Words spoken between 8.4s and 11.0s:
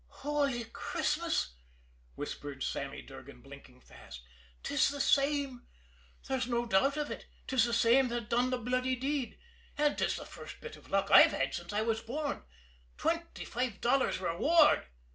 the bloody deed! And 'tis the first bit of